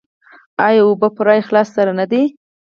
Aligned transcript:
آیا 0.65 0.81
او 0.85 0.91
په 1.01 1.07
پوره 1.15 1.33
اخلاص 1.43 1.67
سره 1.77 1.91
نه 1.99 2.05
دی؟ 2.11 2.23